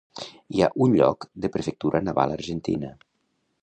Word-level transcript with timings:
Hi 0.59 0.63
ha 0.63 0.69
un 0.85 0.95
lloc 1.01 1.29
de 1.45 1.53
Prefectura 1.59 2.05
Naval 2.09 2.37
Argentina. 2.41 2.95